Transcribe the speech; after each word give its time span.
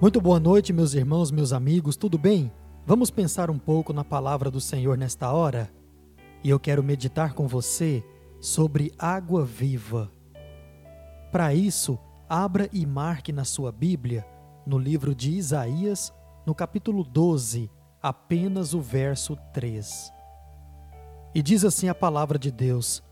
Muito 0.00 0.18
boa 0.18 0.40
noite, 0.40 0.72
meus 0.72 0.94
irmãos, 0.94 1.30
meus 1.30 1.52
amigos, 1.52 1.94
tudo 1.94 2.16
bem? 2.16 2.50
Vamos 2.86 3.10
pensar 3.10 3.50
um 3.50 3.58
pouco 3.58 3.92
na 3.92 4.02
palavra 4.02 4.50
do 4.50 4.58
Senhor 4.58 4.96
nesta 4.96 5.30
hora? 5.30 5.70
E 6.42 6.48
eu 6.48 6.58
quero 6.58 6.82
meditar 6.82 7.34
com 7.34 7.46
você 7.46 8.02
sobre 8.40 8.94
água 8.98 9.44
viva. 9.44 10.10
Para 11.30 11.52
isso, 11.52 11.98
abra 12.26 12.66
e 12.72 12.86
marque 12.86 13.30
na 13.30 13.44
sua 13.44 13.70
Bíblia, 13.70 14.26
no 14.66 14.78
livro 14.78 15.14
de 15.14 15.32
Isaías, 15.32 16.10
no 16.46 16.54
capítulo 16.54 17.04
12, 17.04 17.70
apenas 18.02 18.72
o 18.72 18.80
verso 18.80 19.36
3. 19.52 20.10
E 21.34 21.42
diz 21.42 21.62
assim 21.62 21.90
a 21.90 21.94
palavra 21.94 22.38
de 22.38 22.50
Deus: 22.50 23.02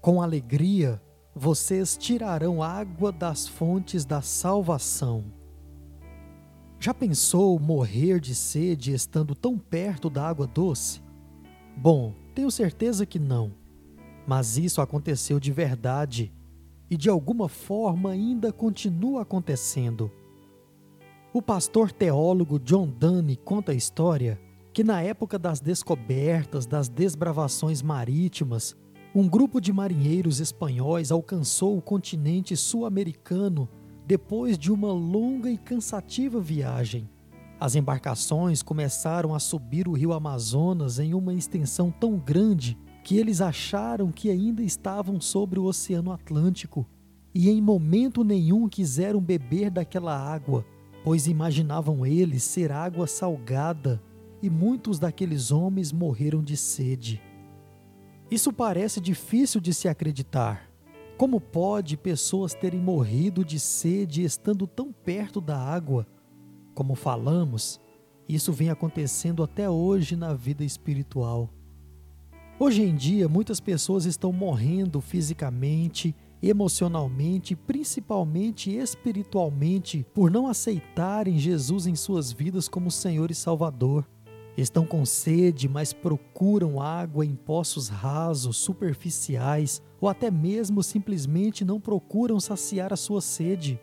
Com 0.00 0.22
alegria 0.22 1.02
vocês 1.34 1.96
tirarão 1.96 2.62
água 2.62 3.10
das 3.10 3.48
fontes 3.48 4.04
da 4.04 4.22
salvação. 4.22 5.39
Já 6.82 6.94
pensou 6.94 7.58
morrer 7.58 8.18
de 8.18 8.34
sede 8.34 8.94
estando 8.94 9.34
tão 9.34 9.58
perto 9.58 10.08
da 10.08 10.26
água 10.26 10.46
doce? 10.46 11.02
Bom, 11.76 12.14
tenho 12.34 12.50
certeza 12.50 13.04
que 13.04 13.18
não. 13.18 13.52
Mas 14.26 14.56
isso 14.56 14.80
aconteceu 14.80 15.38
de 15.38 15.52
verdade 15.52 16.32
e 16.90 16.96
de 16.96 17.10
alguma 17.10 17.50
forma 17.50 18.10
ainda 18.10 18.50
continua 18.50 19.20
acontecendo. 19.20 20.10
O 21.34 21.42
pastor 21.42 21.92
teólogo 21.92 22.58
John 22.58 22.88
Donne 22.88 23.36
conta 23.36 23.72
a 23.72 23.74
história 23.74 24.40
que 24.72 24.82
na 24.82 25.02
época 25.02 25.38
das 25.38 25.60
descobertas, 25.60 26.64
das 26.64 26.88
desbravações 26.88 27.82
marítimas, 27.82 28.74
um 29.14 29.28
grupo 29.28 29.60
de 29.60 29.70
marinheiros 29.70 30.40
espanhóis 30.40 31.12
alcançou 31.12 31.76
o 31.76 31.82
continente 31.82 32.56
sul-americano 32.56 33.68
depois 34.10 34.58
de 34.58 34.72
uma 34.72 34.92
longa 34.92 35.48
e 35.48 35.56
cansativa 35.56 36.40
viagem. 36.40 37.08
As 37.60 37.76
embarcações 37.76 38.62
começaram 38.62 39.34
a 39.34 39.38
subir 39.38 39.86
o 39.86 39.92
rio 39.92 40.12
Amazonas 40.12 40.98
em 40.98 41.14
uma 41.14 41.32
extensão 41.32 41.90
tão 41.90 42.18
grande 42.18 42.76
que 43.04 43.16
eles 43.16 43.40
acharam 43.40 44.10
que 44.10 44.28
ainda 44.28 44.62
estavam 44.62 45.20
sobre 45.20 45.60
o 45.60 45.64
Oceano 45.64 46.10
Atlântico 46.10 46.84
e 47.32 47.48
em 47.48 47.62
momento 47.62 48.24
nenhum 48.24 48.68
quiseram 48.68 49.20
beber 49.20 49.70
daquela 49.70 50.18
água 50.18 50.66
pois 51.02 51.26
imaginavam 51.26 52.04
eles 52.04 52.42
ser 52.42 52.70
água 52.72 53.06
salgada, 53.06 54.02
e 54.42 54.48
muitos 54.48 54.98
daqueles 54.98 55.50
homens 55.50 55.92
morreram 55.92 56.42
de 56.42 56.56
sede. 56.56 57.22
Isso 58.30 58.52
parece 58.52 59.00
difícil 59.00 59.60
de 59.60 59.74
se 59.74 59.86
acreditar. 59.86 60.69
Como 61.20 61.38
pode 61.38 61.98
pessoas 61.98 62.54
terem 62.54 62.80
morrido 62.80 63.44
de 63.44 63.60
sede 63.60 64.24
estando 64.24 64.66
tão 64.66 64.90
perto 64.90 65.38
da 65.38 65.54
água? 65.54 66.06
Como 66.74 66.94
falamos, 66.94 67.78
isso 68.26 68.54
vem 68.54 68.70
acontecendo 68.70 69.42
até 69.42 69.68
hoje 69.68 70.16
na 70.16 70.32
vida 70.32 70.64
espiritual. 70.64 71.50
Hoje 72.58 72.80
em 72.80 72.96
dia, 72.96 73.28
muitas 73.28 73.60
pessoas 73.60 74.06
estão 74.06 74.32
morrendo 74.32 74.98
fisicamente 75.02 76.16
emocionalmente, 76.42 77.54
principalmente 77.54 78.74
espiritualmente, 78.74 80.06
por 80.14 80.30
não 80.30 80.46
aceitarem 80.46 81.38
Jesus 81.38 81.86
em 81.86 81.94
suas 81.94 82.32
vidas 82.32 82.66
como 82.66 82.90
Senhor 82.90 83.30
e 83.30 83.34
Salvador. 83.34 84.08
Estão 84.60 84.84
com 84.84 85.04
sede, 85.06 85.68
mas 85.68 85.92
procuram 85.92 86.80
água 86.80 87.24
em 87.24 87.34
poços 87.34 87.88
rasos, 87.88 88.58
superficiais, 88.58 89.80
ou 90.00 90.08
até 90.08 90.30
mesmo 90.30 90.82
simplesmente 90.82 91.64
não 91.64 91.80
procuram 91.80 92.38
saciar 92.38 92.92
a 92.92 92.96
sua 92.96 93.20
sede. 93.20 93.80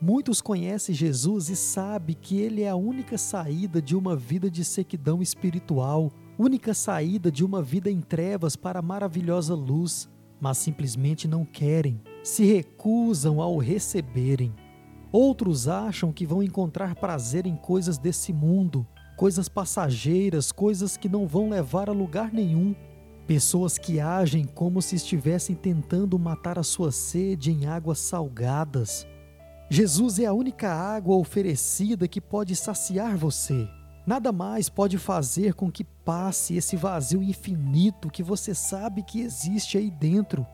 Muitos 0.00 0.40
conhecem 0.40 0.94
Jesus 0.94 1.48
e 1.48 1.56
sabem 1.56 2.16
que 2.20 2.36
ele 2.36 2.62
é 2.62 2.68
a 2.68 2.76
única 2.76 3.16
saída 3.16 3.80
de 3.80 3.96
uma 3.96 4.16
vida 4.16 4.50
de 4.50 4.64
sequidão 4.64 5.22
espiritual, 5.22 6.12
única 6.38 6.74
saída 6.74 7.30
de 7.30 7.44
uma 7.44 7.62
vida 7.62 7.90
em 7.90 8.00
trevas 8.00 8.56
para 8.56 8.80
a 8.80 8.82
maravilhosa 8.82 9.54
luz 9.54 10.10
mas 10.42 10.58
simplesmente 10.58 11.28
não 11.28 11.44
querem, 11.44 12.02
se 12.20 12.44
recusam 12.44 13.40
ao 13.40 13.58
receberem. 13.58 14.52
Outros 15.12 15.68
acham 15.68 16.12
que 16.12 16.26
vão 16.26 16.42
encontrar 16.42 16.96
prazer 16.96 17.46
em 17.46 17.54
coisas 17.54 17.96
desse 17.96 18.32
mundo, 18.32 18.84
coisas 19.22 19.48
passageiras, 19.48 20.50
coisas 20.50 20.96
que 20.96 21.08
não 21.08 21.28
vão 21.28 21.48
levar 21.48 21.88
a 21.88 21.92
lugar 21.92 22.32
nenhum. 22.32 22.74
Pessoas 23.24 23.78
que 23.78 24.00
agem 24.00 24.44
como 24.44 24.82
se 24.82 24.96
estivessem 24.96 25.54
tentando 25.54 26.18
matar 26.18 26.58
a 26.58 26.64
sua 26.64 26.90
sede 26.90 27.52
em 27.52 27.66
águas 27.66 28.00
salgadas. 28.00 29.06
Jesus 29.70 30.18
é 30.18 30.26
a 30.26 30.32
única 30.32 30.74
água 30.74 31.14
oferecida 31.14 32.08
que 32.08 32.20
pode 32.20 32.56
saciar 32.56 33.16
você. 33.16 33.68
Nada 34.04 34.32
mais 34.32 34.68
pode 34.68 34.98
fazer 34.98 35.54
com 35.54 35.70
que 35.70 35.84
passe 35.84 36.56
esse 36.56 36.74
vazio 36.74 37.22
infinito 37.22 38.10
que 38.10 38.24
você 38.24 38.52
sabe 38.52 39.04
que 39.04 39.20
existe 39.20 39.78
aí 39.78 39.88
dentro. 39.88 40.44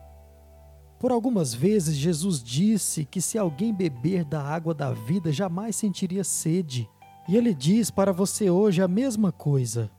Por 0.99 1.11
algumas 1.11 1.55
vezes, 1.55 1.95
Jesus 1.95 2.43
disse 2.43 3.03
que 3.03 3.19
se 3.19 3.35
alguém 3.35 3.73
beber 3.73 4.23
da 4.23 4.43
água 4.43 4.75
da 4.75 4.91
vida 4.93 5.31
jamais 5.31 5.75
sentiria 5.75 6.23
sede. 6.23 6.87
E 7.29 7.37
ele 7.37 7.53
diz 7.53 7.91
para 7.91 8.11
você 8.11 8.49
hoje 8.49 8.81
a 8.81 8.87
mesma 8.87 9.31
coisa. 9.31 9.91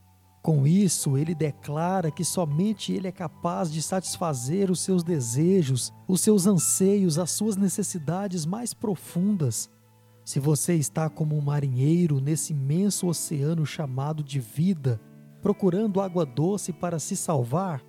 Com 0.42 0.66
isso, 0.66 1.16
ele 1.16 1.32
declara 1.32 2.10
que 2.10 2.24
somente 2.24 2.92
ele 2.92 3.06
é 3.06 3.12
capaz 3.12 3.70
de 3.70 3.80
satisfazer 3.80 4.68
os 4.68 4.80
seus 4.80 5.04
desejos, 5.04 5.92
os 6.08 6.22
seus 6.22 6.48
anseios, 6.48 7.20
as 7.20 7.30
suas 7.30 7.56
necessidades 7.56 8.44
mais 8.44 8.74
profundas. 8.74 9.70
Se 10.24 10.40
você 10.40 10.74
está 10.74 11.08
como 11.08 11.36
um 11.38 11.40
marinheiro 11.40 12.20
nesse 12.20 12.52
imenso 12.52 13.06
oceano 13.06 13.64
chamado 13.64 14.24
de 14.24 14.40
vida, 14.40 15.00
procurando 15.40 16.00
água 16.00 16.26
doce 16.26 16.72
para 16.72 16.98
se 16.98 17.14
salvar, 17.14 17.80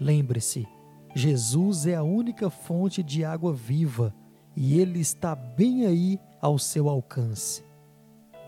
lembre-se: 0.00 0.66
Jesus 1.14 1.86
é 1.86 1.94
a 1.94 2.02
única 2.02 2.50
fonte 2.50 3.00
de 3.04 3.24
água 3.24 3.54
viva 3.54 4.12
e 4.56 4.80
ele 4.80 4.98
está 4.98 5.36
bem 5.36 5.86
aí 5.86 6.18
ao 6.42 6.58
seu 6.58 6.88
alcance. 6.88 7.67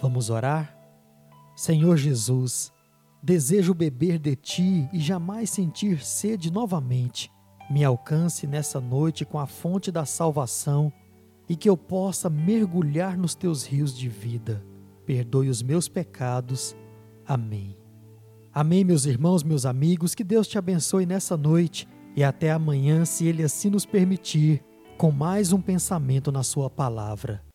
Vamos 0.00 0.30
orar? 0.30 0.76
Senhor 1.54 1.96
Jesus, 1.96 2.72
desejo 3.22 3.74
beber 3.74 4.18
de 4.18 4.34
ti 4.34 4.88
e 4.92 4.98
jamais 4.98 5.50
sentir 5.50 6.02
sede 6.04 6.50
novamente. 6.50 7.30
Me 7.70 7.84
alcance 7.84 8.46
nessa 8.46 8.80
noite 8.80 9.24
com 9.24 9.38
a 9.38 9.46
fonte 9.46 9.92
da 9.92 10.04
salvação 10.04 10.92
e 11.48 11.54
que 11.54 11.68
eu 11.68 11.76
possa 11.76 12.30
mergulhar 12.30 13.18
nos 13.18 13.34
teus 13.34 13.66
rios 13.66 13.96
de 13.96 14.08
vida. 14.08 14.64
Perdoe 15.04 15.48
os 15.48 15.62
meus 15.62 15.88
pecados. 15.88 16.74
Amém. 17.26 17.76
Amém, 18.52 18.84
meus 18.84 19.04
irmãos, 19.04 19.42
meus 19.42 19.66
amigos, 19.66 20.14
que 20.14 20.24
Deus 20.24 20.48
te 20.48 20.58
abençoe 20.58 21.06
nessa 21.06 21.36
noite 21.36 21.86
e 22.16 22.24
até 22.24 22.50
amanhã, 22.50 23.04
se 23.04 23.26
Ele 23.26 23.42
assim 23.42 23.70
nos 23.70 23.86
permitir, 23.86 24.64
com 24.98 25.12
mais 25.12 25.52
um 25.52 25.60
pensamento 25.60 26.32
na 26.32 26.42
Sua 26.42 26.68
palavra. 26.68 27.49